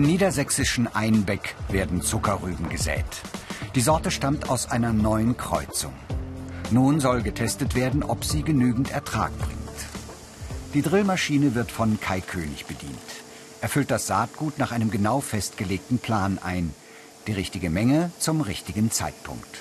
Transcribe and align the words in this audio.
Im 0.00 0.06
niedersächsischen 0.06 0.86
Einbeck 0.86 1.56
werden 1.68 2.00
Zuckerrüben 2.00 2.70
gesät. 2.70 3.04
Die 3.74 3.82
Sorte 3.82 4.10
stammt 4.10 4.48
aus 4.48 4.70
einer 4.70 4.94
neuen 4.94 5.36
Kreuzung. 5.36 5.92
Nun 6.70 7.00
soll 7.00 7.20
getestet 7.20 7.74
werden, 7.74 8.02
ob 8.02 8.24
sie 8.24 8.42
genügend 8.42 8.92
Ertrag 8.92 9.30
bringt. 9.36 9.60
Die 10.72 10.80
Drillmaschine 10.80 11.54
wird 11.54 11.70
von 11.70 12.00
Kai 12.00 12.22
König 12.22 12.64
bedient. 12.64 12.96
Er 13.60 13.68
füllt 13.68 13.90
das 13.90 14.06
Saatgut 14.06 14.58
nach 14.58 14.72
einem 14.72 14.90
genau 14.90 15.20
festgelegten 15.20 15.98
Plan 15.98 16.38
ein. 16.42 16.72
Die 17.26 17.32
richtige 17.32 17.68
Menge 17.68 18.10
zum 18.18 18.40
richtigen 18.40 18.90
Zeitpunkt. 18.90 19.58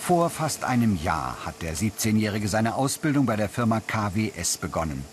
Vor 0.00 0.30
fast 0.30 0.64
einem 0.64 0.98
Jahr 1.04 1.36
hat 1.44 1.60
der 1.60 1.76
17-Jährige 1.76 2.48
seine 2.48 2.76
Ausbildung 2.76 3.26
bei 3.26 3.36
der 3.36 3.50
Firma 3.50 3.80
KWS 3.80 4.56
begonnen. 4.56 5.04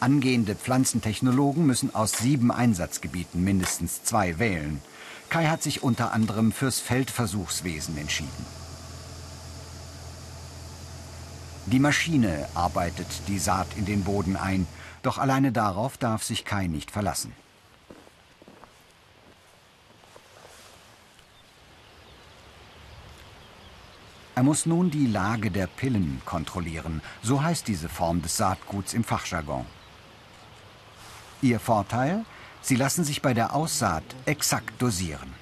Angehende 0.00 0.54
Pflanzentechnologen 0.54 1.66
müssen 1.66 1.94
aus 1.94 2.12
sieben 2.12 2.50
Einsatzgebieten 2.50 3.44
mindestens 3.44 4.02
zwei 4.02 4.38
wählen. 4.38 4.80
Kai 5.28 5.46
hat 5.48 5.62
sich 5.62 5.82
unter 5.82 6.14
anderem 6.14 6.52
fürs 6.52 6.80
Feldversuchswesen 6.80 7.98
entschieden. 7.98 8.46
Die 11.66 11.78
Maschine 11.78 12.48
arbeitet 12.54 13.06
die 13.28 13.38
Saat 13.38 13.66
in 13.76 13.84
den 13.84 14.02
Boden 14.02 14.36
ein, 14.36 14.66
doch 15.02 15.18
alleine 15.18 15.52
darauf 15.52 15.98
darf 15.98 16.22
sich 16.22 16.46
Kai 16.46 16.66
nicht 16.66 16.90
verlassen. 16.90 17.34
Er 24.34 24.42
muss 24.42 24.64
nun 24.64 24.90
die 24.90 25.06
Lage 25.06 25.50
der 25.50 25.66
Pillen 25.66 26.22
kontrollieren, 26.24 27.02
so 27.22 27.42
heißt 27.42 27.68
diese 27.68 27.90
Form 27.90 28.22
des 28.22 28.38
Saatguts 28.38 28.94
im 28.94 29.04
Fachjargon. 29.04 29.66
Ihr 31.42 31.60
Vorteil? 31.60 32.24
Sie 32.62 32.76
lassen 32.76 33.04
sich 33.04 33.22
bei 33.22 33.32
der 33.34 33.54
Aussaat 33.54 34.02
exakt 34.26 34.80
dosieren. 34.80 35.34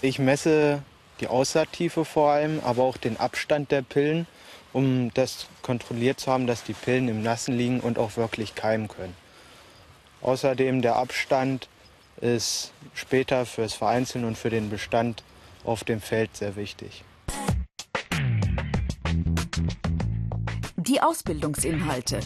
Ich 0.00 0.18
messe 0.18 0.82
die 1.20 1.26
Aussaattiefe 1.26 2.04
vor 2.04 2.30
allem, 2.32 2.60
aber 2.64 2.84
auch 2.84 2.96
den 2.96 3.18
Abstand 3.18 3.70
der 3.70 3.82
Pillen, 3.82 4.26
um 4.72 5.12
das 5.14 5.46
kontrolliert 5.62 6.20
zu 6.20 6.30
haben, 6.30 6.46
dass 6.46 6.62
die 6.62 6.72
Pillen 6.72 7.08
im 7.08 7.22
Nassen 7.22 7.56
liegen 7.56 7.80
und 7.80 7.98
auch 7.98 8.16
wirklich 8.16 8.54
keimen 8.54 8.88
können. 8.88 9.14
Außerdem 10.22 10.82
der 10.82 10.96
Abstand 10.96 11.68
ist 12.20 12.72
später 12.94 13.46
fürs 13.46 13.74
Vereinzeln 13.74 14.24
und 14.24 14.38
für 14.38 14.50
den 14.50 14.70
Bestand 14.70 15.22
auf 15.64 15.84
dem 15.84 16.00
Feld 16.00 16.36
sehr 16.36 16.56
wichtig. 16.56 17.04
Die 20.76 21.00
Ausbildungsinhalte. 21.00 22.20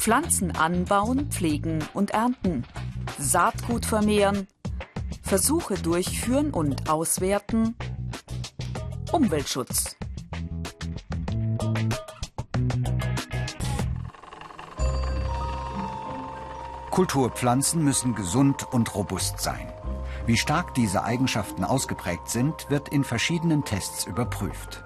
Pflanzen 0.00 0.56
anbauen, 0.56 1.30
pflegen 1.30 1.84
und 1.92 2.12
ernten, 2.12 2.64
Saatgut 3.18 3.84
vermehren, 3.84 4.48
Versuche 5.22 5.74
durchführen 5.74 6.52
und 6.52 6.88
auswerten, 6.88 7.76
Umweltschutz. 9.12 9.96
Kulturpflanzen 16.90 17.84
müssen 17.84 18.14
gesund 18.14 18.66
und 18.72 18.94
robust 18.94 19.38
sein. 19.40 19.70
Wie 20.24 20.38
stark 20.38 20.72
diese 20.72 21.04
Eigenschaften 21.04 21.62
ausgeprägt 21.62 22.30
sind, 22.30 22.70
wird 22.70 22.88
in 22.88 23.04
verschiedenen 23.04 23.66
Tests 23.66 24.06
überprüft. 24.06 24.82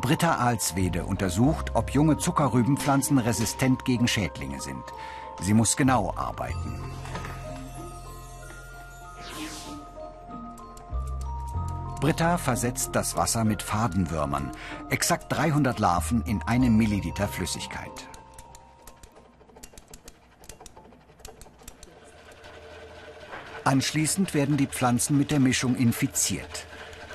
Britta 0.00 0.36
Alswede 0.36 1.04
untersucht, 1.04 1.72
ob 1.74 1.90
junge 1.90 2.16
Zuckerrübenpflanzen 2.16 3.18
resistent 3.18 3.84
gegen 3.84 4.08
Schädlinge 4.08 4.60
sind. 4.60 4.82
Sie 5.42 5.52
muss 5.52 5.76
genau 5.76 6.14
arbeiten. 6.16 6.80
Britta 12.00 12.38
versetzt 12.38 12.90
das 12.92 13.14
Wasser 13.16 13.44
mit 13.44 13.62
Fadenwürmern, 13.62 14.52
exakt 14.88 15.30
300 15.30 15.78
Larven 15.78 16.22
in 16.22 16.40
einem 16.42 16.78
Milliliter 16.78 17.28
Flüssigkeit. 17.28 18.08
Anschließend 23.64 24.32
werden 24.32 24.56
die 24.56 24.66
Pflanzen 24.66 25.18
mit 25.18 25.30
der 25.30 25.40
Mischung 25.40 25.76
infiziert. 25.76 26.66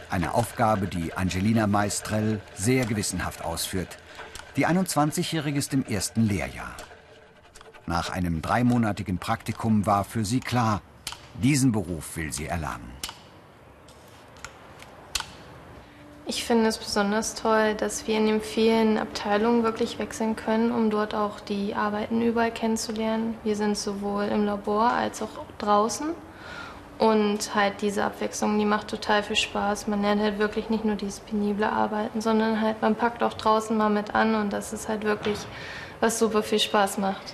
Eine 0.09 0.33
Aufgabe, 0.33 0.87
die 0.87 1.13
Angelina 1.13 1.67
Maestrell 1.67 2.39
sehr 2.55 2.85
gewissenhaft 2.85 3.43
ausführt. 3.43 3.97
Die 4.55 4.67
21-Jährige 4.67 5.57
ist 5.57 5.73
im 5.73 5.85
ersten 5.85 6.27
Lehrjahr. 6.27 6.75
Nach 7.87 8.09
einem 8.09 8.41
dreimonatigen 8.41 9.17
Praktikum 9.17 9.85
war 9.85 10.03
für 10.03 10.23
sie 10.23 10.39
klar, 10.39 10.81
diesen 11.41 11.71
Beruf 11.71 12.15
will 12.15 12.31
sie 12.31 12.45
erlernen. 12.45 12.89
Ich 16.27 16.43
finde 16.43 16.67
es 16.67 16.79
besonders 16.79 17.35
toll, 17.35 17.75
dass 17.75 18.07
wir 18.07 18.17
in 18.17 18.25
den 18.25 18.41
vielen 18.41 18.97
Abteilungen 18.97 19.63
wirklich 19.63 19.99
wechseln 19.99 20.35
können, 20.35 20.71
um 20.71 20.89
dort 20.89 21.13
auch 21.13 21.39
die 21.39 21.75
Arbeiten 21.75 22.21
überall 22.21 22.51
kennenzulernen. 22.51 23.35
Wir 23.43 23.55
sind 23.55 23.77
sowohl 23.77 24.25
im 24.25 24.45
Labor 24.45 24.91
als 24.91 25.21
auch 25.21 25.29
draußen. 25.59 26.07
Und 26.97 27.53
halt 27.55 27.81
diese 27.81 28.05
Abwechslung, 28.05 28.57
die 28.57 28.65
macht 28.65 28.87
total 28.87 29.21
viel 29.21 29.35
Spaß. 29.35 29.87
Man 29.87 30.01
lernt 30.01 30.21
halt 30.21 30.39
wirklich 30.39 30.69
nicht 30.69 30.85
nur 30.85 30.95
dieses 30.95 31.19
penible 31.19 31.69
Arbeiten, 31.69 32.21
sondern 32.21 32.61
halt 32.61 32.81
man 32.81 32.95
packt 32.95 33.21
auch 33.21 33.33
draußen 33.33 33.75
mal 33.75 33.89
mit 33.89 34.15
an 34.15 34.35
und 34.35 34.53
das 34.53 34.71
ist 34.71 34.87
halt 34.87 35.03
wirklich, 35.03 35.37
was 35.99 36.19
super 36.19 36.41
viel 36.41 36.59
Spaß 36.59 36.97
macht. 36.99 37.33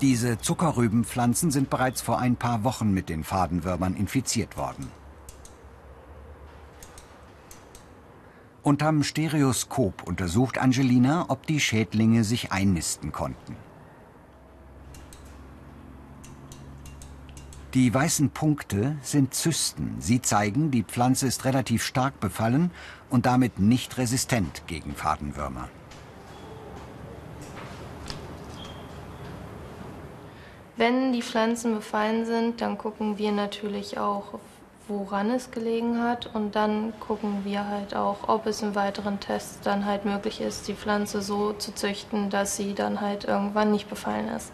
Diese 0.00 0.38
Zuckerrübenpflanzen 0.38 1.50
sind 1.50 1.70
bereits 1.70 2.00
vor 2.00 2.18
ein 2.18 2.34
paar 2.34 2.64
Wochen 2.64 2.92
mit 2.92 3.08
den 3.08 3.22
Fadenwürmern 3.22 3.94
infiziert 3.94 4.56
worden. 4.56 4.90
Unterm 8.62 9.02
Stereoskop 9.02 10.06
untersucht 10.06 10.58
Angelina, 10.58 11.26
ob 11.28 11.46
die 11.46 11.60
Schädlinge 11.60 12.24
sich 12.24 12.50
einnisten 12.50 13.12
konnten. 13.12 13.56
Die 17.74 17.94
weißen 17.94 18.30
Punkte 18.30 18.96
sind 19.00 19.32
Zysten. 19.32 19.94
Sie 20.00 20.20
zeigen, 20.20 20.72
die 20.72 20.82
Pflanze 20.82 21.28
ist 21.28 21.44
relativ 21.44 21.84
stark 21.84 22.18
befallen 22.18 22.72
und 23.10 23.26
damit 23.26 23.60
nicht 23.60 23.96
resistent 23.96 24.66
gegen 24.66 24.96
Fadenwürmer. 24.96 25.68
Wenn 30.76 31.12
die 31.12 31.22
Pflanzen 31.22 31.76
befallen 31.76 32.24
sind, 32.24 32.60
dann 32.60 32.76
gucken 32.76 33.18
wir 33.18 33.30
natürlich 33.30 33.98
auch, 33.98 34.40
woran 34.88 35.30
es 35.30 35.52
gelegen 35.52 36.02
hat 36.02 36.34
und 36.34 36.56
dann 36.56 36.92
gucken 36.98 37.44
wir 37.44 37.68
halt 37.68 37.94
auch, 37.94 38.28
ob 38.28 38.46
es 38.46 38.62
in 38.62 38.74
weiteren 38.74 39.20
Tests 39.20 39.60
dann 39.62 39.84
halt 39.84 40.04
möglich 40.04 40.40
ist, 40.40 40.66
die 40.66 40.74
Pflanze 40.74 41.22
so 41.22 41.52
zu 41.52 41.72
züchten, 41.72 42.30
dass 42.30 42.56
sie 42.56 42.74
dann 42.74 43.00
halt 43.00 43.26
irgendwann 43.26 43.70
nicht 43.70 43.88
befallen 43.88 44.26
ist. 44.28 44.50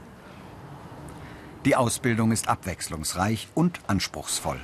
Die 1.66 1.74
Ausbildung 1.74 2.30
ist 2.30 2.48
abwechslungsreich 2.48 3.48
und 3.56 3.80
anspruchsvoll. 3.88 4.60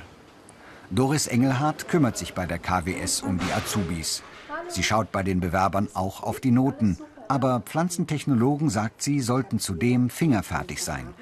Doris 0.89 1.27
Engelhardt 1.27 1.89
kümmert 1.89 2.17
sich 2.17 2.33
bei 2.33 2.45
der 2.45 2.59
KWS 2.59 3.23
um 3.23 3.39
die 3.39 3.51
Azubis. 3.51 4.23
Sie 4.69 4.83
schaut 4.83 5.11
bei 5.11 5.21
den 5.21 5.41
Bewerbern 5.41 5.89
auch 5.95 6.23
auf 6.23 6.39
die 6.39 6.51
Noten. 6.51 6.97
Aber 7.27 7.59
Pflanzentechnologen, 7.59 8.69
sagt 8.69 9.01
sie, 9.01 9.19
sollten 9.19 9.59
zudem 9.59 10.09
fingerfertig 10.09 10.81
sein. 10.81 11.13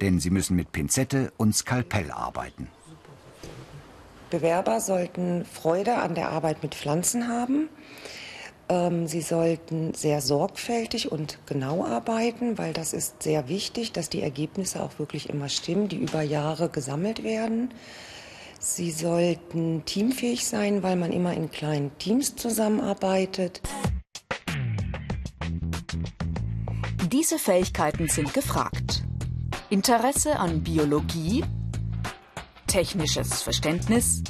Denn 0.00 0.18
sie 0.18 0.30
müssen 0.30 0.56
mit 0.56 0.72
Pinzette 0.72 1.32
und 1.36 1.54
Skalpell 1.54 2.10
arbeiten. 2.10 2.66
Bewerber 4.30 4.80
sollten 4.80 5.44
Freude 5.44 5.98
an 5.98 6.16
der 6.16 6.30
Arbeit 6.30 6.64
mit 6.64 6.74
Pflanzen 6.74 7.28
haben. 7.28 7.68
Ähm, 8.68 9.06
sie 9.06 9.22
sollten 9.22 9.94
sehr 9.94 10.20
sorgfältig 10.20 11.10
und 11.10 11.38
genau 11.46 11.84
arbeiten, 11.84 12.58
weil 12.58 12.74
das 12.74 12.92
ist 12.92 13.22
sehr 13.22 13.48
wichtig, 13.48 13.92
dass 13.92 14.10
die 14.10 14.22
Ergebnisse 14.22 14.82
auch 14.82 14.98
wirklich 14.98 15.30
immer 15.30 15.48
stimmen, 15.48 15.88
die 15.88 15.96
über 15.96 16.20
Jahre 16.20 16.68
gesammelt 16.68 17.24
werden. 17.24 17.72
Sie 18.60 18.90
sollten 18.90 19.84
teamfähig 19.86 20.46
sein, 20.46 20.82
weil 20.82 20.96
man 20.96 21.12
immer 21.12 21.32
in 21.32 21.50
kleinen 21.50 21.96
Teams 21.98 22.36
zusammenarbeitet. 22.36 23.62
Diese 27.10 27.38
Fähigkeiten 27.38 28.08
sind 28.08 28.34
gefragt. 28.34 29.02
Interesse 29.70 30.38
an 30.38 30.62
Biologie, 30.62 31.44
technisches 32.66 33.40
Verständnis, 33.42 34.22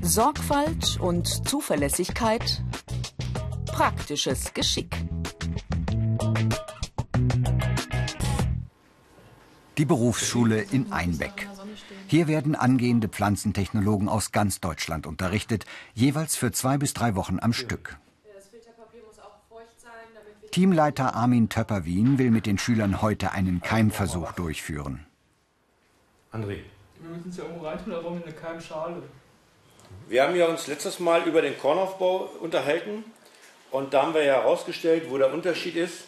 Sorgfalt 0.00 0.98
und 1.00 1.48
Zuverlässigkeit 1.48 2.62
praktisches 3.74 4.54
Geschick. 4.54 4.94
Die 9.76 9.84
Berufsschule 9.84 10.62
in 10.62 10.92
Einbeck. 10.92 11.48
Hier 12.06 12.28
werden 12.28 12.54
angehende 12.54 13.08
Pflanzentechnologen 13.08 14.08
aus 14.08 14.30
ganz 14.30 14.60
Deutschland 14.60 15.08
unterrichtet, 15.08 15.66
jeweils 15.92 16.36
für 16.36 16.52
zwei 16.52 16.78
bis 16.78 16.94
drei 16.94 17.16
Wochen 17.16 17.40
am 17.40 17.52
Stück. 17.52 17.98
Teamleiter 20.52 21.16
Armin 21.16 21.48
Töpperwien 21.48 22.18
will 22.18 22.30
mit 22.30 22.46
den 22.46 22.58
Schülern 22.58 23.02
heute 23.02 23.32
einen 23.32 23.60
Keimversuch 23.60 24.30
durchführen. 24.32 25.04
André. 26.32 26.60
Wir 27.00 27.10
müssen 27.10 27.30
es 27.30 27.38
ja 27.38 27.42
irgendwo 27.42 27.66
reintun, 27.66 27.92
aber 27.92 28.04
warum 28.04 28.18
in 28.18 28.22
eine 28.22 28.34
Keimschale? 28.34 29.02
Wir 30.08 30.22
haben 30.22 30.36
ja 30.36 30.46
uns 30.46 30.68
letztes 30.68 31.00
Mal 31.00 31.26
über 31.26 31.42
den 31.42 31.58
Kornaufbau 31.58 32.30
unterhalten 32.40 33.04
und 33.74 33.92
da 33.92 34.02
haben 34.02 34.14
wir 34.14 34.22
ja 34.22 34.34
herausgestellt, 34.34 35.10
wo 35.10 35.18
der 35.18 35.32
Unterschied 35.32 35.74
ist 35.74 36.04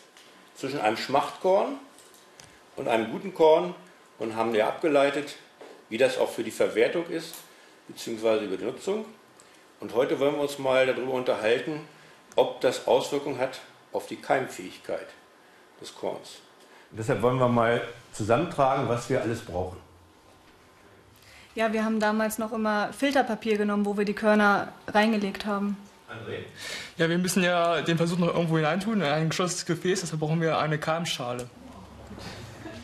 zwischen 0.54 0.80
einem 0.80 0.96
Schmachtkorn 0.96 1.80
und 2.76 2.86
einem 2.86 3.10
guten 3.10 3.34
Korn 3.34 3.74
und 4.20 4.36
haben 4.36 4.54
ja 4.54 4.68
abgeleitet, 4.68 5.34
wie 5.88 5.98
das 5.98 6.16
auch 6.16 6.30
für 6.30 6.44
die 6.44 6.52
Verwertung 6.52 7.08
ist, 7.08 7.34
beziehungsweise 7.88 8.44
über 8.44 8.56
die 8.56 8.66
Nutzung. 8.66 9.04
Und 9.80 9.94
heute 9.94 10.20
wollen 10.20 10.36
wir 10.36 10.42
uns 10.42 10.60
mal 10.60 10.86
darüber 10.86 11.14
unterhalten, 11.14 11.80
ob 12.36 12.60
das 12.60 12.86
Auswirkungen 12.86 13.40
hat 13.40 13.58
auf 13.92 14.06
die 14.06 14.16
Keimfähigkeit 14.16 15.08
des 15.80 15.92
Korns. 15.92 16.36
Deshalb 16.92 17.20
wollen 17.20 17.40
wir 17.40 17.48
mal 17.48 17.82
zusammentragen, 18.12 18.88
was 18.88 19.10
wir 19.10 19.22
alles 19.22 19.40
brauchen. 19.40 19.78
Ja, 21.56 21.72
wir 21.72 21.84
haben 21.84 21.98
damals 21.98 22.38
noch 22.38 22.52
immer 22.52 22.92
Filterpapier 22.92 23.58
genommen, 23.58 23.84
wo 23.84 23.96
wir 23.96 24.04
die 24.04 24.14
Körner 24.14 24.72
reingelegt 24.86 25.46
haben. 25.46 25.76
André? 26.08 26.44
Ja, 26.98 27.08
wir 27.08 27.18
müssen 27.18 27.42
ja 27.42 27.82
den 27.82 27.96
Versuch 27.96 28.18
noch 28.18 28.34
irgendwo 28.34 28.56
hineintun, 28.56 29.00
in 29.00 29.06
ein 29.06 29.28
geschlossenes 29.28 29.66
Gefäß, 29.66 30.00
deshalb 30.00 30.20
brauchen 30.20 30.40
wir 30.40 30.58
eine 30.58 30.78
Keimschale. 30.78 31.48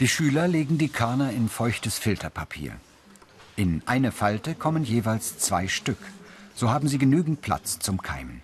Die 0.01 0.09
Schüler 0.09 0.49
legen 0.49 0.79
die 0.79 0.89
Körner 0.89 1.31
in 1.31 1.49
feuchtes 1.49 1.99
Filterpapier. 1.99 2.73
In 3.55 3.83
eine 3.87 4.11
Falte 4.11 4.55
kommen 4.55 4.83
jeweils 4.83 5.39
zwei 5.39 5.69
Stück. 5.69 5.99
So 6.55 6.71
haben 6.71 6.89
sie 6.89 6.99
genügend 6.99 7.43
Platz 7.43 7.79
zum 7.79 8.03
Keimen. 8.03 8.43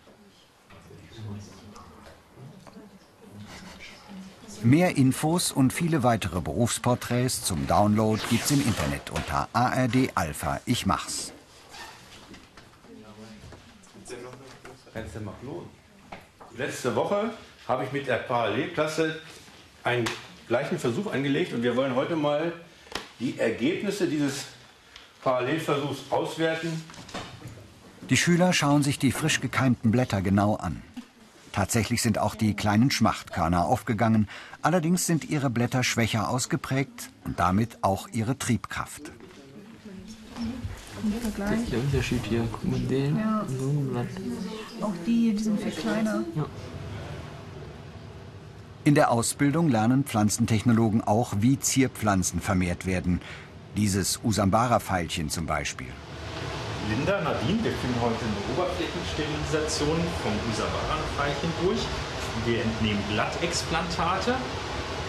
Mehr 4.63 4.97
Infos 4.97 5.53
und 5.53 5.73
viele 5.73 6.03
weitere 6.03 6.41
Berufsporträts 6.41 7.45
zum 7.45 7.67
Download 7.67 8.21
gibt's 8.29 8.51
im 8.51 8.61
Internet 8.61 9.11
unter 9.11 9.49
ARD 9.53 10.11
Alpha 10.15 10.61
Ich 10.67 10.85
mach's. 10.85 11.33
Letzte 16.57 16.97
Woche 16.97 17.31
habe 17.67 17.85
ich 17.85 17.93
mit 17.93 18.07
der 18.07 18.17
Parallelklasse 18.17 19.21
einen 19.85 20.07
gleichen 20.49 20.79
Versuch 20.79 21.13
angelegt 21.13 21.53
und 21.53 21.63
wir 21.63 21.77
wollen 21.77 21.95
heute 21.95 22.17
mal 22.17 22.53
die 23.21 23.39
Ergebnisse 23.39 24.07
dieses 24.07 24.47
Parallelversuchs 25.23 26.11
auswerten. 26.11 26.83
Die 28.09 28.17
Schüler 28.17 28.53
schauen 28.53 28.83
sich 28.83 28.99
die 28.99 29.13
frisch 29.13 29.41
gekeimten 29.41 29.91
Blätter 29.91 30.23
genau 30.23 30.57
an. 30.57 30.83
Tatsächlich 31.53 32.03
sind 32.03 32.19
auch 32.19 32.35
die 32.35 32.55
kleinen 32.55 32.91
Schmachtkörner 32.91 33.67
aufgegangen, 33.67 34.29
allerdings 34.63 35.07
sind 35.07 35.29
ihre 35.29 35.51
Blätter 35.51 35.83
schwächer 35.83 36.29
ausgeprägt 36.29 37.11
und 37.25 37.39
damit 37.41 37.79
auch 37.83 38.09
ihre 38.13 38.39
Triebkraft. 38.39 39.13
Das 41.37 41.53
ist 41.53 41.73
der 41.73 41.79
Unterschied 41.79 42.25
hier. 42.25 42.49
Guck 42.51 42.65
mal 42.65 42.81
den 42.81 43.17
ja. 43.17 43.41
und 43.41 43.59
so 43.59 43.69
ein 43.69 43.89
Blatt. 43.91 44.07
Auch 44.81 44.95
die, 45.07 45.33
die 45.33 45.43
sind 45.43 45.61
viel 45.61 45.73
kleiner. 45.73 46.25
Ja. 46.35 46.47
In 48.85 48.95
der 48.95 49.11
Ausbildung 49.11 49.69
lernen 49.69 50.05
Pflanzentechnologen 50.05 51.03
auch, 51.03 51.35
wie 51.41 51.59
Zierpflanzen 51.59 52.41
vermehrt 52.41 52.87
werden. 52.87 53.21
Dieses 53.77 54.21
Usambara-Veilchen 54.25 55.29
zum 55.29 55.47
Beispiel. 55.47 55.89
Linda, 56.89 57.21
Nadine, 57.21 57.63
wir 57.63 57.73
führen 57.73 58.01
heute 58.01 58.25
eine 58.25 58.57
Oberflächensterilisation 58.57 60.01
vom 60.23 60.33
Usabara-Veilchen 60.51 61.53
durch. 61.63 61.81
Wir 62.47 62.63
entnehmen 62.63 63.03
Blattexplantate 63.13 64.35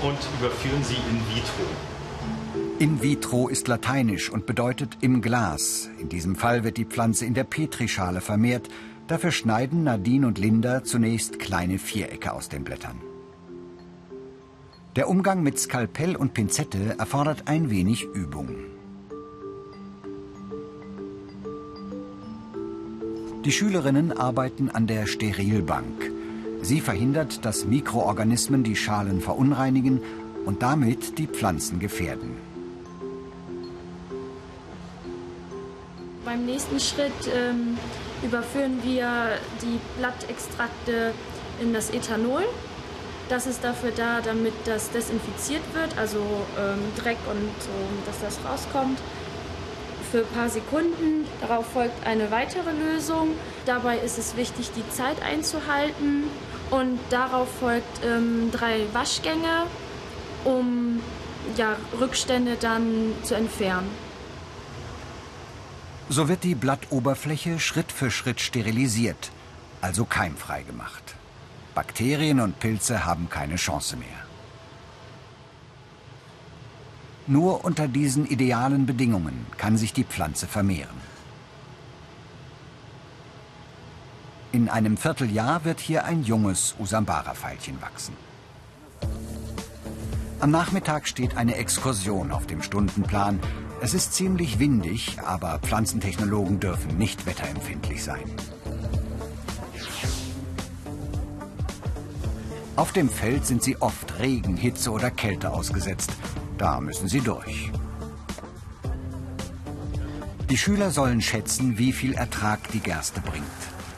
und 0.02 0.18
überführen 0.40 0.84
sie 0.84 0.96
in 0.96 1.20
vitro. 1.34 2.69
In 2.80 3.02
vitro 3.02 3.50
ist 3.50 3.68
lateinisch 3.68 4.30
und 4.30 4.46
bedeutet 4.46 5.00
im 5.02 5.22
Glas. 5.22 5.90
In 6.00 6.08
diesem 6.08 6.38
Fall 6.38 6.64
wird 6.64 6.78
die 6.78 6.86
Pflanze 6.86 7.26
in 7.26 7.34
der 7.34 7.44
Petrischale 7.44 8.22
vermehrt. 8.22 8.70
Dafür 9.08 9.32
schneiden 9.32 9.84
Nadine 9.84 10.26
und 10.26 10.38
Linda 10.38 10.86
zunächst 10.86 11.40
kleine 11.40 11.78
Vierecke 11.78 12.32
aus 12.32 12.48
den 12.48 12.64
Blättern. 12.64 13.02
Der 14.96 15.10
Umgang 15.10 15.44
mit 15.44 15.60
Skalpell 15.60 16.16
und 16.16 16.34
Pinzette 16.34 16.96
erfordert 16.98 17.50
ein 17.50 17.70
wenig 17.70 18.06
Übung. 18.14 18.56
Die 23.44 23.52
Schülerinnen 23.52 24.14
arbeiten 24.14 24.70
an 24.70 24.88
der 24.88 25.06
Sterilbank. 25.06 26.14
Sie 26.62 26.80
verhindert, 26.80 27.44
dass 27.44 27.66
Mikroorganismen 27.66 28.64
die 28.64 28.78
Schalen 28.78 29.20
verunreinigen 29.20 30.00
und 30.46 30.62
damit 30.64 31.18
die 31.18 31.28
Pflanzen 31.28 31.80
gefährden. 31.80 32.49
Nächsten 36.50 36.80
Schritt 36.80 37.14
ähm, 37.34 37.78
überführen 38.24 38.80
wir 38.84 39.38
die 39.62 39.80
Blattextrakte 39.98 41.14
in 41.62 41.74
das 41.74 41.90
Ethanol. 41.92 42.44
Das 43.30 43.46
ist 43.46 43.64
dafür 43.64 43.92
da, 43.96 44.22
damit 44.22 44.54
das 44.66 44.90
desinfiziert 44.90 45.62
wird, 45.74 45.98
also 45.98 46.20
ähm, 46.60 46.80
Dreck 46.98 47.18
und 47.30 47.52
so, 47.60 47.70
dass 48.06 48.20
das 48.22 48.40
rauskommt. 48.50 49.00
Für 50.12 50.20
ein 50.20 50.36
paar 50.36 50.50
Sekunden. 50.50 51.28
Darauf 51.42 51.68
folgt 51.68 52.08
eine 52.08 52.32
weitere 52.32 52.72
Lösung. 52.72 53.36
Dabei 53.68 54.00
ist 54.00 54.18
es 54.18 54.36
wichtig, 54.36 54.72
die 54.76 54.90
Zeit 54.90 55.22
einzuhalten. 55.22 56.24
Und 56.72 57.00
darauf 57.12 57.48
folgt 57.60 58.04
ähm, 58.04 58.50
drei 58.52 58.86
Waschgänge, 58.94 59.66
um 60.46 61.00
ja, 61.56 61.76
Rückstände 62.00 62.58
dann 62.60 63.14
zu 63.24 63.36
entfernen. 63.36 64.09
So 66.12 66.28
wird 66.28 66.44
die 66.44 66.56
Blattoberfläche 66.56 67.60
Schritt 67.60 67.92
für 67.92 68.10
Schritt 68.10 68.40
sterilisiert, 68.42 69.30
also 69.80 70.06
keimfrei 70.06 70.64
gemacht. 70.64 71.16
Bakterien 71.76 72.40
und 72.40 72.60
Pilze 72.60 73.06
haben 73.06 73.30
keine 73.30 73.58
Chance 73.58 73.96
mehr. 73.96 74.08
Nur 77.28 77.64
unter 77.64 77.88
diesen 77.88 78.26
idealen 78.26 78.88
Bedingungen 78.88 79.46
kann 79.58 79.78
sich 79.78 79.94
die 79.94 80.04
Pflanze 80.04 80.48
vermehren. 80.48 81.00
In 84.52 84.68
einem 84.68 84.98
Vierteljahr 84.98 85.64
wird 85.64 85.80
hier 85.80 86.06
ein 86.06 86.24
junges 86.24 86.74
Usambara-Veilchen 86.80 87.80
wachsen. 87.84 88.16
Am 90.40 90.50
Nachmittag 90.50 91.08
steht 91.08 91.38
eine 91.38 91.54
Exkursion 91.54 92.32
auf 92.32 92.48
dem 92.48 92.64
Stundenplan. 92.64 93.40
Es 93.82 93.94
ist 93.94 94.14
ziemlich 94.14 94.60
windig, 94.60 95.18
aber 95.26 95.60
Pflanzentechnologen 95.60 96.60
dürfen 96.60 96.98
nicht 96.98 97.26
wetterempfindlich 97.26 98.04
sein. 98.04 98.24
Auf 102.76 102.92
dem 102.92 103.10
Feld 103.10 103.46
sind 103.46 103.64
sie 103.64 103.82
oft 103.82 104.20
Regen, 104.20 104.58
Hitze 104.58 104.92
oder 104.92 105.12
Kälte 105.12 105.52
ausgesetzt. 105.52 106.12
Da 106.58 106.82
müssen 106.82 107.08
sie 107.08 107.22
durch. 107.22 107.72
Die 110.50 110.58
Schüler 110.58 110.92
sollen 110.92 111.22
schätzen, 111.22 111.78
wie 111.78 111.94
viel 111.94 112.14
Ertrag 112.14 112.60
die 112.72 112.80
Gerste 112.80 113.22
bringt. 113.22 113.46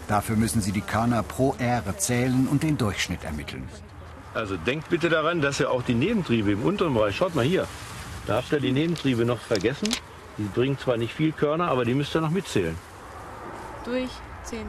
Dafür 0.08 0.36
müssen 0.36 0.62
sie 0.62 0.72
die 0.72 0.82
Körner 0.82 1.24
pro 1.24 1.56
Ähre 1.58 1.98
zählen 1.98 2.48
und 2.48 2.64
den 2.64 2.78
Durchschnitt 2.78 3.24
ermitteln. 3.24 3.68
Also 4.34 4.58
denkt 4.58 4.90
bitte 4.90 5.10
daran, 5.10 5.42
dass 5.42 5.60
ihr 5.60 5.72
auch 5.72 5.84
die 5.84 5.94
Nebentriebe 5.94 6.52
im 6.52 6.64
unteren 6.64 6.94
Bereich, 6.94 7.16
schaut 7.16 7.36
mal 7.36 7.46
hier, 7.46 7.68
da 8.28 8.38
habt 8.38 8.52
ihr 8.52 8.60
die 8.60 8.72
Nebentriebe 8.72 9.26
noch 9.26 9.40
vergessen. 9.40 9.90
Die 10.38 10.44
bringen 10.44 10.78
zwar 10.78 10.98
nicht 10.98 11.14
viel 11.14 11.32
Körner, 11.32 11.68
aber 11.70 11.86
die 11.86 11.94
müsst 11.94 12.16
ihr 12.16 12.22
noch 12.22 12.30
mitzählen. 12.30 12.78
Durch 13.86 14.10
10. 14.44 14.60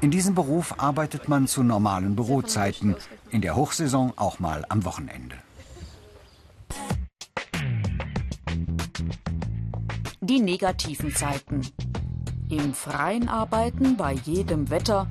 In 0.00 0.10
diesem 0.10 0.34
Beruf 0.34 0.74
arbeitet 0.78 1.28
man 1.28 1.46
zu 1.46 1.62
normalen 1.62 2.14
Bürozeiten, 2.16 2.96
in 3.30 3.40
der 3.40 3.56
Hochsaison 3.56 4.12
auch 4.16 4.38
mal 4.38 4.64
am 4.68 4.84
Wochenende. 4.84 5.36
Die 10.20 10.40
negativen 10.40 11.14
Zeiten. 11.14 11.62
Im 12.50 12.74
Freien 12.74 13.28
arbeiten 13.28 13.96
bei 13.96 14.12
jedem 14.12 14.68
Wetter. 14.70 15.08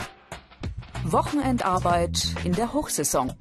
Wochenendarbeit 1.04 2.36
in 2.44 2.54
der 2.54 2.72
Hochsaison. 2.74 3.34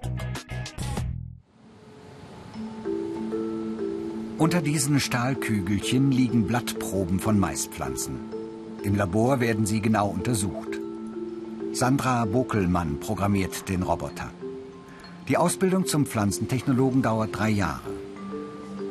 Unter 4.40 4.62
diesen 4.62 5.00
Stahlkügelchen 5.00 6.10
liegen 6.10 6.46
Blattproben 6.46 7.20
von 7.20 7.38
Maispflanzen. 7.38 8.20
Im 8.82 8.94
Labor 8.94 9.38
werden 9.38 9.66
sie 9.66 9.82
genau 9.82 10.08
untersucht. 10.08 10.80
Sandra 11.74 12.24
Bokelmann 12.24 13.00
programmiert 13.00 13.68
den 13.68 13.82
Roboter. 13.82 14.30
Die 15.28 15.36
Ausbildung 15.36 15.84
zum 15.84 16.06
Pflanzentechnologen 16.06 17.02
dauert 17.02 17.38
drei 17.38 17.50
Jahre. 17.50 17.90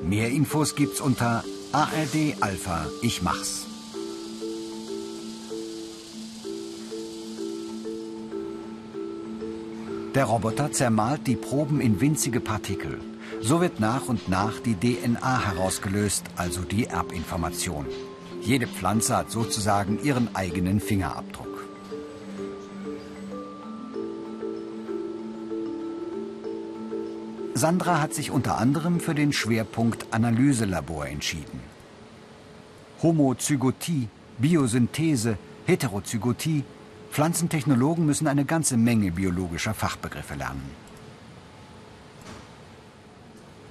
Mehr 0.03 0.29
Infos 0.29 0.75
gibt's 0.75 1.01
unter 1.01 1.43
ARD 1.71 2.35
Alpha 2.41 2.85
Ich 3.01 3.23
mach's. 3.23 3.65
Der 10.13 10.25
Roboter 10.25 10.71
zermahlt 10.71 11.25
die 11.25 11.35
Proben 11.35 11.81
in 11.81 11.99
winzige 11.99 12.39
Partikel. 12.39 12.99
So 13.41 13.61
wird 13.61 13.79
nach 13.79 14.07
und 14.07 14.27
nach 14.27 14.59
die 14.59 14.75
DNA 14.75 15.45
herausgelöst, 15.45 16.25
also 16.35 16.61
die 16.61 16.85
Erbinformation. 16.85 17.85
Jede 18.41 18.67
Pflanze 18.67 19.15
hat 19.15 19.31
sozusagen 19.31 20.03
ihren 20.03 20.35
eigenen 20.35 20.79
Fingerabdruck. 20.79 21.47
Sandra 27.53 28.01
hat 28.01 28.13
sich 28.13 28.31
unter 28.31 28.57
anderem 28.57 28.99
für 28.99 29.15
den 29.15 29.33
Schwerpunkt 29.33 30.07
Analyselabor 30.11 31.07
entschieden. 31.07 31.59
Homozygotie, 33.01 34.07
Biosynthese, 34.37 35.37
Heterozygotie, 35.65 36.63
Pflanzentechnologen 37.11 38.05
müssen 38.05 38.27
eine 38.27 38.45
ganze 38.45 38.77
Menge 38.77 39.11
biologischer 39.11 39.73
Fachbegriffe 39.73 40.35
lernen. 40.35 40.88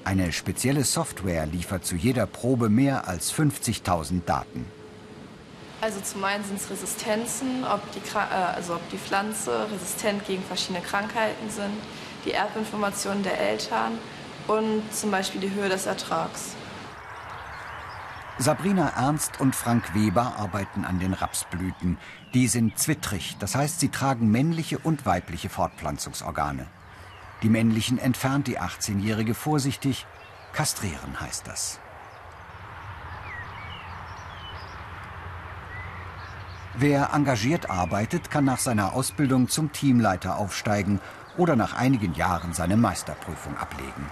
Eine 0.08 0.32
spezielle 0.32 0.84
Software 0.84 1.44
liefert 1.44 1.84
zu 1.84 1.94
jeder 1.94 2.24
Probe 2.24 2.70
mehr 2.70 3.06
als 3.06 3.30
50.000 3.30 4.24
Daten. 4.24 4.64
Also 5.82 6.00
zum 6.00 6.24
einen 6.24 6.42
sind 6.44 6.58
es 6.58 6.70
Resistenzen, 6.70 7.62
ob 7.70 7.82
die, 7.92 7.98
äh, 8.16 8.18
also 8.56 8.76
ob 8.76 8.88
die 8.88 8.96
Pflanze 8.96 9.70
resistent 9.70 10.24
gegen 10.26 10.42
verschiedene 10.42 10.80
Krankheiten 10.80 11.50
sind, 11.50 11.74
die 12.24 12.32
Erbinformationen 12.32 13.22
der 13.22 13.38
Eltern 13.38 13.98
und 14.46 14.82
zum 14.94 15.10
Beispiel 15.10 15.42
die 15.42 15.50
Höhe 15.50 15.68
des 15.68 15.84
Ertrags. 15.84 16.54
Sabrina 18.38 18.88
Ernst 18.96 19.42
und 19.42 19.54
Frank 19.54 19.94
Weber 19.94 20.36
arbeiten 20.38 20.86
an 20.86 21.00
den 21.00 21.12
Rapsblüten. 21.12 21.98
Die 22.32 22.48
sind 22.48 22.78
zwittrig, 22.78 23.36
das 23.40 23.54
heißt, 23.54 23.78
sie 23.78 23.90
tragen 23.90 24.30
männliche 24.30 24.78
und 24.78 25.04
weibliche 25.04 25.50
Fortpflanzungsorgane. 25.50 26.66
Die 27.42 27.48
männlichen 27.48 27.98
entfernt 27.98 28.46
die 28.46 28.58
18-Jährige 28.58 29.34
vorsichtig. 29.34 30.06
Kastrieren 30.52 31.20
heißt 31.20 31.46
das. 31.46 31.78
Wer 36.74 37.10
engagiert 37.12 37.70
arbeitet, 37.70 38.30
kann 38.30 38.44
nach 38.44 38.58
seiner 38.58 38.92
Ausbildung 38.92 39.48
zum 39.48 39.72
Teamleiter 39.72 40.36
aufsteigen 40.36 41.00
oder 41.36 41.56
nach 41.56 41.74
einigen 41.74 42.14
Jahren 42.14 42.52
seine 42.52 42.76
Meisterprüfung 42.76 43.56
ablegen. 43.56 44.10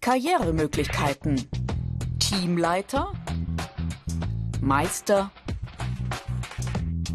Karrieremöglichkeiten. 0.00 1.48
Teamleiter, 2.20 3.12
Meister, 4.60 5.30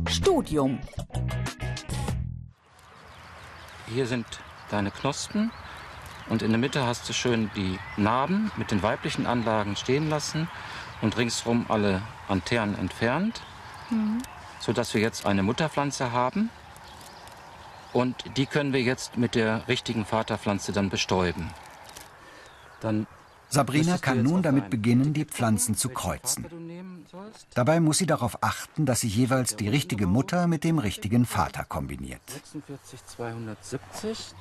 Studium. 0.09 0.79
Hier 3.93 4.07
sind 4.07 4.25
deine 4.69 4.89
Knospen 4.89 5.51
und 6.29 6.41
in 6.41 6.51
der 6.51 6.59
Mitte 6.59 6.85
hast 6.85 7.09
du 7.09 7.13
schön 7.13 7.51
die 7.55 7.77
Narben 7.97 8.49
mit 8.55 8.71
den 8.71 8.81
weiblichen 8.83 9.25
Anlagen 9.25 9.75
stehen 9.75 10.09
lassen 10.09 10.47
und 11.01 11.17
ringsherum 11.17 11.65
alle 11.67 12.01
Anternen 12.29 12.77
entfernt, 12.77 13.41
mhm. 13.89 14.21
sodass 14.61 14.93
wir 14.93 15.01
jetzt 15.01 15.25
eine 15.25 15.43
Mutterpflanze 15.43 16.13
haben. 16.13 16.49
Und 17.91 18.37
die 18.37 18.45
können 18.45 18.71
wir 18.71 18.81
jetzt 18.81 19.17
mit 19.17 19.35
der 19.35 19.67
richtigen 19.67 20.05
Vaterpflanze 20.05 20.71
dann 20.71 20.89
bestäuben. 20.89 21.49
Dann 22.79 23.07
Sabrina 23.51 23.97
kann 23.97 24.23
nun 24.23 24.41
damit 24.41 24.69
beginnen, 24.69 25.13
die 25.13 25.25
Pflanzen 25.25 25.75
zu 25.75 25.89
kreuzen. 25.89 26.47
Dabei 27.53 27.81
muss 27.81 27.97
sie 27.97 28.05
darauf 28.05 28.41
achten, 28.41 28.85
dass 28.85 29.01
sie 29.01 29.09
jeweils 29.09 29.57
die 29.57 29.67
richtige 29.67 30.07
Mutter 30.07 30.47
mit 30.47 30.63
dem 30.63 30.79
richtigen 30.79 31.25
Vater 31.25 31.65
kombiniert. 31.65 32.21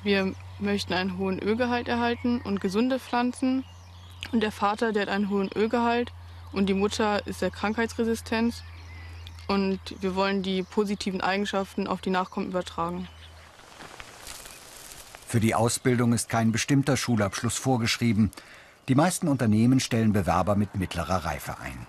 Wir 0.03 0.33
möchten 0.59 0.93
einen 0.93 1.17
hohen 1.17 1.39
Ölgehalt 1.39 1.89
erhalten 1.89 2.39
und 2.41 2.61
gesunde 2.61 2.99
Pflanzen. 2.99 3.65
Und 4.31 4.41
der 4.41 4.53
Vater, 4.53 4.93
der 4.93 5.03
hat 5.03 5.09
einen 5.09 5.29
hohen 5.29 5.49
Ölgehalt 5.53 6.13
und 6.53 6.67
die 6.67 6.73
Mutter 6.73 7.27
ist 7.27 7.41
der 7.41 7.51
Krankheitsresistenz. 7.51 8.63
Und 9.47 9.79
wir 9.99 10.15
wollen 10.15 10.41
die 10.41 10.63
positiven 10.63 11.19
Eigenschaften 11.19 11.85
auf 11.85 11.99
die 11.99 12.11
Nachkommen 12.11 12.47
übertragen. 12.47 13.09
Für 15.27 15.41
die 15.41 15.55
Ausbildung 15.55 16.13
ist 16.13 16.29
kein 16.29 16.53
bestimmter 16.53 16.95
Schulabschluss 16.95 17.57
vorgeschrieben. 17.57 18.31
Die 18.91 18.95
meisten 18.95 19.29
Unternehmen 19.29 19.79
stellen 19.79 20.11
Bewerber 20.11 20.57
mit 20.57 20.75
mittlerer 20.75 21.23
Reife 21.23 21.57
ein. 21.61 21.87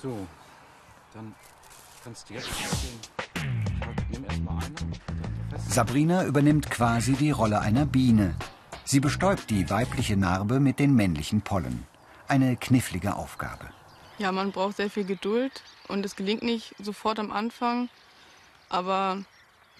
So, 0.00 0.28
dann 1.12 1.34
kannst 2.04 2.30
du 2.30 2.34
jetzt 2.34 2.48
erstmal. 4.12 4.60
Sabrina 5.68 6.24
übernimmt 6.24 6.70
quasi 6.70 7.14
die 7.14 7.32
Rolle 7.32 7.60
einer 7.60 7.84
Biene. 7.84 8.36
Sie 8.84 9.00
bestäubt 9.00 9.50
die 9.50 9.68
weibliche 9.68 10.16
Narbe 10.16 10.60
mit 10.60 10.78
den 10.78 10.94
männlichen 10.94 11.40
Pollen. 11.40 11.84
Eine 12.28 12.54
knifflige 12.54 13.16
Aufgabe. 13.16 13.70
Ja, 14.18 14.30
man 14.30 14.52
braucht 14.52 14.76
sehr 14.76 14.88
viel 14.88 15.04
Geduld 15.04 15.64
und 15.88 16.06
es 16.06 16.14
gelingt 16.14 16.44
nicht 16.44 16.76
sofort 16.78 17.18
am 17.18 17.32
Anfang, 17.32 17.88
aber 18.68 19.24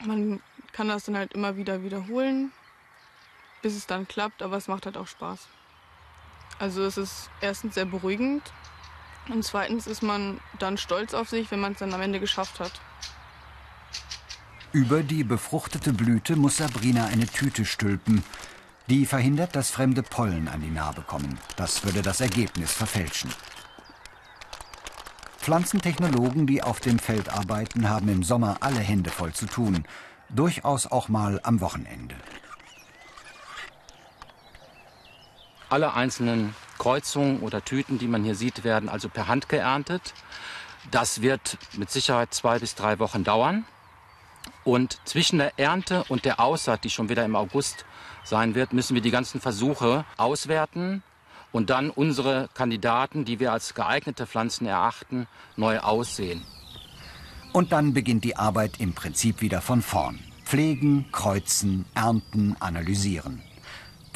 man 0.04 0.40
kann 0.72 0.88
das 0.88 1.04
dann 1.04 1.16
halt 1.16 1.32
immer 1.32 1.56
wieder 1.56 1.84
wiederholen, 1.84 2.50
bis 3.62 3.76
es 3.76 3.86
dann 3.86 4.06
klappt, 4.06 4.42
aber 4.42 4.56
es 4.56 4.68
macht 4.68 4.86
halt 4.86 4.96
auch 4.96 5.06
Spaß. 5.06 5.48
Also 6.58 6.82
es 6.84 6.96
ist 6.96 7.30
erstens 7.40 7.74
sehr 7.74 7.84
beruhigend 7.84 8.42
und 9.28 9.44
zweitens 9.44 9.86
ist 9.86 10.02
man 10.02 10.40
dann 10.58 10.78
stolz 10.78 11.14
auf 11.14 11.28
sich, 11.28 11.50
wenn 11.50 11.60
man 11.60 11.72
es 11.72 11.78
dann 11.78 11.92
am 11.94 12.00
Ende 12.00 12.20
geschafft 12.20 12.60
hat. 12.60 12.72
Über 14.72 15.02
die 15.02 15.24
befruchtete 15.24 15.92
Blüte 15.92 16.36
muss 16.36 16.58
Sabrina 16.58 17.06
eine 17.06 17.26
Tüte 17.26 17.64
stülpen. 17.64 18.22
Die 18.88 19.06
verhindert, 19.06 19.54
dass 19.56 19.70
fremde 19.70 20.02
Pollen 20.02 20.48
an 20.48 20.60
die 20.60 20.70
Narbe 20.70 21.02
kommen. 21.02 21.38
Das 21.56 21.84
würde 21.84 22.02
das 22.02 22.20
Ergebnis 22.20 22.72
verfälschen. 22.72 23.30
Pflanzentechnologen, 25.38 26.46
die 26.46 26.62
auf 26.62 26.80
dem 26.80 26.98
Feld 26.98 27.30
arbeiten, 27.30 27.88
haben 27.88 28.08
im 28.08 28.22
Sommer 28.22 28.58
alle 28.60 28.80
Hände 28.80 29.10
voll 29.10 29.32
zu 29.32 29.46
tun 29.46 29.84
durchaus 30.30 30.86
auch 30.86 31.08
mal 31.08 31.40
am 31.42 31.60
Wochenende. 31.60 32.16
Alle 35.68 35.94
einzelnen 35.94 36.54
Kreuzungen 36.78 37.40
oder 37.40 37.64
Tüten, 37.64 37.98
die 37.98 38.08
man 38.08 38.24
hier 38.24 38.34
sieht, 38.34 38.64
werden 38.64 38.88
also 38.88 39.08
per 39.08 39.28
Hand 39.28 39.48
geerntet. 39.48 40.14
Das 40.90 41.20
wird 41.20 41.58
mit 41.76 41.90
Sicherheit 41.90 42.32
zwei 42.32 42.58
bis 42.58 42.74
drei 42.74 42.98
Wochen 42.98 43.24
dauern. 43.24 43.66
Und 44.64 44.98
zwischen 45.04 45.38
der 45.38 45.58
Ernte 45.58 46.04
und 46.08 46.24
der 46.24 46.40
Aussaat, 46.40 46.84
die 46.84 46.90
schon 46.90 47.08
wieder 47.08 47.24
im 47.24 47.36
August 47.36 47.84
sein 48.24 48.54
wird, 48.54 48.72
müssen 48.72 48.94
wir 48.94 49.02
die 49.02 49.10
ganzen 49.10 49.40
Versuche 49.40 50.04
auswerten 50.16 51.02
und 51.52 51.70
dann 51.70 51.90
unsere 51.90 52.48
Kandidaten, 52.54 53.24
die 53.24 53.40
wir 53.40 53.52
als 53.52 53.74
geeignete 53.74 54.26
Pflanzen 54.26 54.66
erachten, 54.66 55.26
neu 55.56 55.78
aussehen. 55.80 56.42
Und 57.52 57.72
dann 57.72 57.94
beginnt 57.94 58.24
die 58.24 58.36
Arbeit 58.36 58.78
im 58.78 58.94
Prinzip 58.94 59.40
wieder 59.40 59.60
von 59.60 59.82
vorn. 59.82 60.18
Pflegen, 60.44 61.10
kreuzen, 61.12 61.86
ernten, 61.94 62.56
analysieren. 62.60 63.42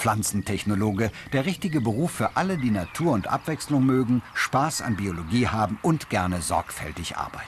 Pflanzentechnologe, 0.02 1.12
der 1.32 1.46
richtige 1.46 1.80
Beruf 1.80 2.10
für 2.10 2.36
alle, 2.36 2.58
die 2.58 2.72
Natur 2.72 3.12
und 3.12 3.28
Abwechslung 3.28 3.86
mögen, 3.86 4.20
Spaß 4.34 4.82
an 4.82 4.96
Biologie 4.96 5.46
haben 5.46 5.78
und 5.80 6.10
gerne 6.10 6.42
sorgfältig 6.42 7.16
arbeiten. 7.16 7.46